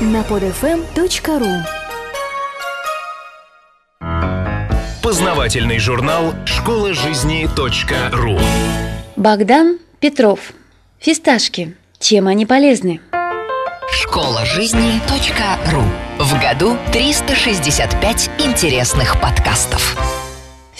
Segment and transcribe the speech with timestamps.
[0.00, 1.62] на podfm.ru
[5.02, 7.48] Познавательный журнал «Школа жизни
[8.12, 8.38] .ру»
[9.16, 10.52] Богдан Петров.
[11.00, 11.76] Фисташки.
[11.98, 13.00] Чем они полезны?
[13.92, 15.00] Школа жизни
[15.70, 15.82] .ру.
[16.18, 20.19] В году 365 интересных подкастов.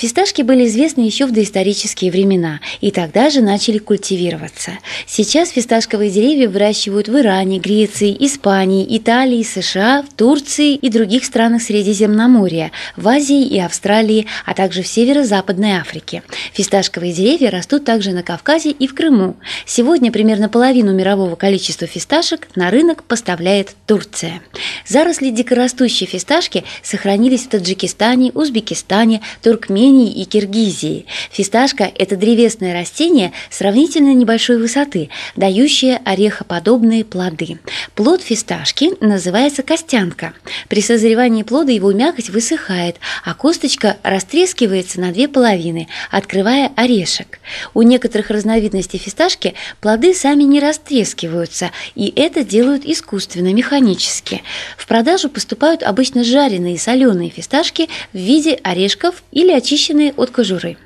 [0.01, 4.79] Фисташки были известны еще в доисторические времена, и тогда же начали культивироваться.
[5.07, 11.61] Сейчас фисташковые деревья выращивают в Иране, Греции, Испании, Италии, США, в Турции и других странах
[11.61, 16.23] Средиземноморья, в Азии и Австралии, а также в Северо-Западной Африке.
[16.55, 19.37] Фисташковые деревья растут также на Кавказе и в Крыму.
[19.67, 24.41] Сегодня примерно половину мирового количества фисташек на рынок поставляет Турция.
[24.87, 31.07] Заросли дикорастущей фисташки сохранились в Таджикистане, Узбекистане, Туркмении, Армении и Киргизии.
[31.33, 37.59] Фисташка– это древесное растение сравнительно небольшой высоты, дающее орехоподобные плоды.
[37.97, 40.33] Плод фисташки называется костянка.
[40.69, 47.41] При созревании плода его мякоть высыхает, а косточка растрескивается на две половины, открывая орешек.
[47.75, 54.43] У некоторых разновидностей фисташки плоды сами не растрескиваются, и это делают искусственно, механически.
[54.77, 60.77] В продажу поступают обычно жареные соленые фисташки в виде орешков или очищенных очищенные от кожуры.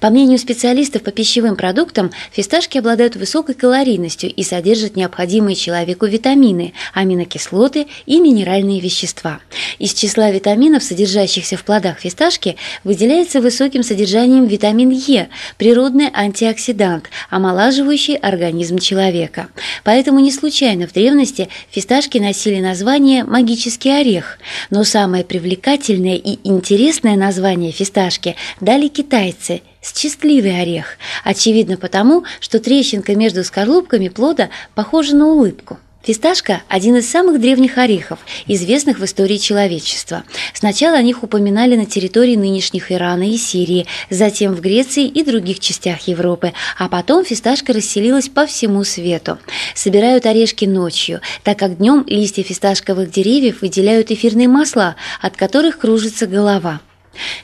[0.00, 6.72] По мнению специалистов по пищевым продуктам, фисташки обладают высокой калорийностью и содержат необходимые человеку витамины,
[6.94, 9.40] аминокислоты и минеральные вещества.
[9.78, 18.16] Из числа витаминов, содержащихся в плодах фисташки, выделяется высоким содержанием витамин Е, природный антиоксидант, омолаживающий
[18.16, 19.48] организм человека.
[19.84, 24.38] Поэтому не случайно в древности фисташки носили название «магический орех».
[24.70, 33.14] Но самое привлекательное и интересное название фисташки дали китайцы счастливый орех, очевидно потому, что трещинка
[33.16, 35.78] между скорлупками плода похожа на улыбку.
[36.04, 40.24] Фисташка– один из самых древних орехов, известных в истории человечества.
[40.52, 45.60] Сначала о них упоминали на территории нынешних Ирана и Сирии, затем в Греции и других
[45.60, 49.38] частях Европы, а потом фисташка расселилась по всему свету.
[49.76, 56.26] Собирают орешки ночью, так как днем листья фисташковых деревьев выделяют эфирные масла, от которых кружится
[56.26, 56.80] голова.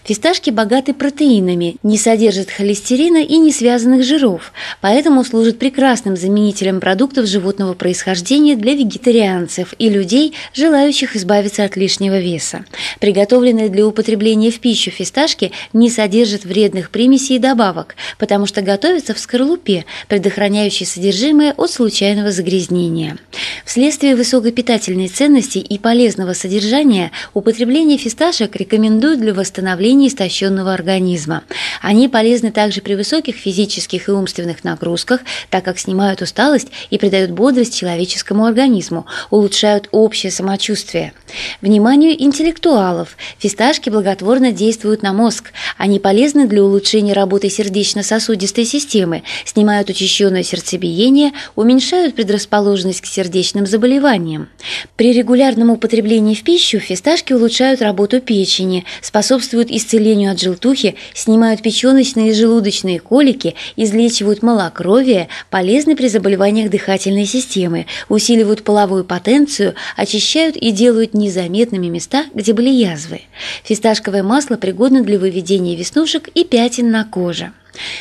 [0.04, 7.26] Фисташки богаты протеинами, не содержат холестерина и не связанных жиров, поэтому служат прекрасным заменителем продуктов
[7.26, 12.64] животного происхождения для вегетарианцев и людей, желающих избавиться от лишнего веса.
[13.00, 19.12] Приготовленные для употребления в пищу фисташки не содержат вредных примесей и добавок, потому что готовятся
[19.12, 23.18] в скорлупе, предохраняющей содержимое от случайного загрязнения.
[23.66, 31.42] Вследствие высокой питательной ценности и полезного содержания употребление фисташек рекомендуют для восстановления восстановления истощенного организма.
[31.82, 35.20] Они полезны также при высоких физических и умственных нагрузках,
[35.50, 41.12] так как снимают усталость и придают бодрость человеческому организму, улучшают общее самочувствие.
[41.60, 43.16] Вниманию интеллектуалов.
[43.38, 45.52] Фисташки благотворно действуют на мозг.
[45.76, 54.48] Они полезны для улучшения работы сердечно-сосудистой системы, снимают учащенное сердцебиение, уменьшают предрасположенность к сердечным заболеваниям.
[54.96, 61.62] При регулярном употреблении в пищу фисташки улучшают работу печени, способствуют способствуют исцелению от желтухи, снимают
[61.62, 70.56] печеночные и желудочные колики, излечивают малокровие, полезны при заболеваниях дыхательной системы, усиливают половую потенцию, очищают
[70.56, 73.22] и делают незаметными места, где были язвы.
[73.64, 77.52] Фисташковое масло пригодно для выведения веснушек и пятен на коже.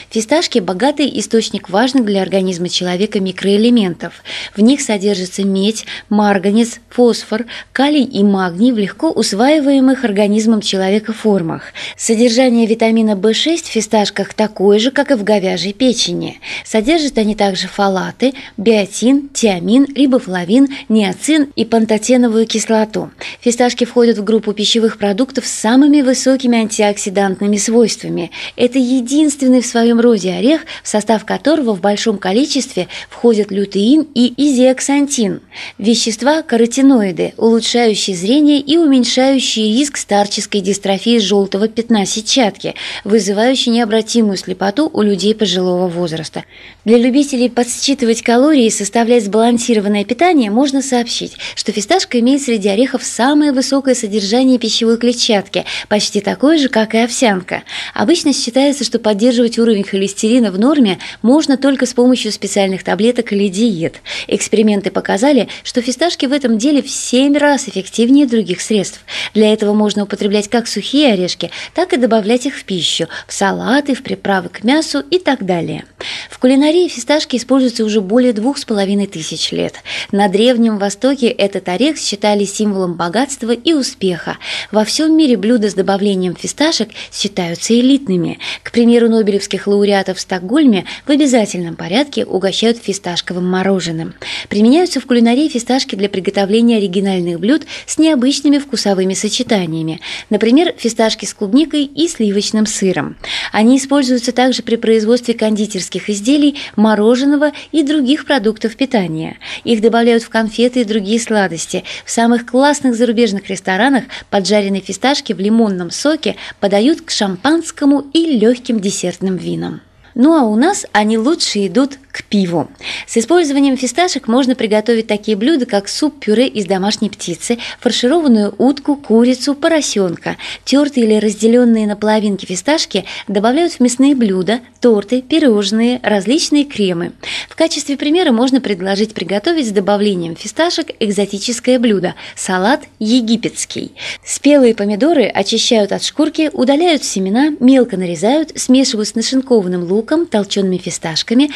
[0.10, 4.14] Фисташки– богатый источник важных для организма человека микроэлементов.
[4.56, 11.74] В них содержится медь, марганец, фосфор, калий и магний в легко усваиваемых организмом человека формах.
[11.96, 16.40] Содержание витамина В6 в фисташках такое же, как и в говяжьей печени.
[16.66, 23.12] Содержат они также фолаты, биотин, тиамин, рибофлавин, ниацин и пантотеновую кислоту.
[23.42, 28.32] Фисташки входят в группу пищевых продуктов с самыми высокими антиоксидантными свойствами.
[28.56, 34.34] Это единственный в своем роде орех, в состав которого в большом количестве входят лютеин и
[34.38, 35.42] изиоксантин–
[35.78, 44.90] вещества каротиноиды, улучшающие зрение и уменьшающие риск старческой дистрофии желтого пятна сетчатки, вызывающей необратимую слепоту
[44.92, 46.44] у людей пожилого возраста.
[46.86, 53.04] Для любителей подсчитывать калории и составлять сбалансированное питание можно сообщить, что фисташка имеет среди орехов
[53.04, 57.64] самое высокое содержание пищевой клетчатки, почти такое же, как и овсянка.
[57.94, 63.34] Обычно считается, что поддерживать удерживать уровень холестерина в норме можно только с помощью специальных таблеток
[63.34, 64.02] или диет.
[64.28, 69.02] Эксперименты показали, что фисташки в этом деле в 7 раз эффективнее других средств.
[69.34, 73.94] Для этого можно употреблять как сухие орешки, так и добавлять их в пищу, в салаты,
[73.94, 75.86] в приправы к мясу и так далее.
[76.30, 79.76] В кулинарии фисташки используются уже более двух с половиной тысяч лет.
[80.12, 84.38] На Древнем Востоке этот орех считали символом богатства и успеха.
[84.72, 88.40] Во всем мире блюда с добавлением фисташек считаются элитными.
[88.64, 94.16] К примеру, нобелевских лауреатов в Стокгольме в обязательном порядке угощают фисташковым мороженым.
[94.50, 100.02] Применяются в кулинарии фисташки для приготовления оригинальных блюд с необычными вкусовыми сочетаниями.
[100.30, 103.16] Например, фисташки с клубникой и сливочным сыром.
[103.52, 109.38] Они используются также при производстве кондитерских изделий, мороженого и других продуктов питания.
[109.64, 111.84] Их добавляют в конфеты и другие сладости.
[112.06, 118.80] В самых классных зарубежных ресторанах поджаренные фисташки в лимонном соке подают к шампанскому и легким
[118.80, 119.82] десертным винам.
[120.16, 122.68] Ну а у нас они лучше идут к пиву.
[123.06, 129.54] С использованием фисташек можно приготовить такие блюда, как суп-пюре из домашней птицы, фаршированную утку, курицу,
[129.54, 130.38] поросенка.
[130.66, 137.12] Тертые или разделенные на половинки фисташки добавляют в мясные блюда, торты, пирожные, различные кремы.
[137.50, 143.92] В качестве примера можно предложить приготовить с добавлением фисташек экзотическое блюдо– салат египетский.
[144.26, 151.52] Спелые помидоры очищают от шкурки, удаляют семена, мелко нарезают, смешивают с нашинкованным луком, толчеными фисташками,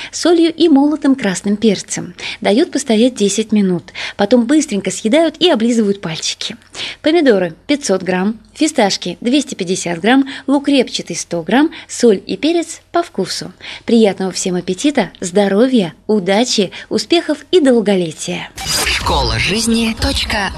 [0.51, 2.13] солью и молотым красным перцем.
[2.41, 3.91] Дают постоять 10 минут.
[4.17, 6.55] Потом быстренько съедают и облизывают пальчики.
[7.01, 13.51] Помидоры 500 грамм, фисташки 250 грамм, лук репчатый 100 грамм, соль и перец по вкусу.
[13.85, 18.49] Приятного всем аппетита, здоровья, удачи, успехов и долголетия.
[18.85, 19.95] Школа жизни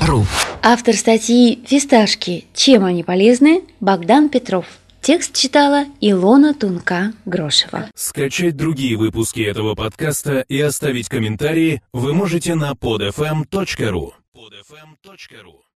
[0.06, 0.26] .ру
[0.62, 2.46] Автор статьи «Фисташки.
[2.54, 4.66] Чем они полезны?» Богдан Петров.
[5.04, 7.90] Текст читала Илона Тунка-Грошева.
[7.94, 14.14] Скачать другие выпуски этого подкаста и оставить комментарии вы можете на podfm.ru.
[14.34, 15.73] podfm.ru